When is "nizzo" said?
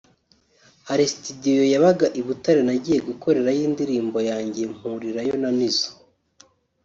5.57-5.89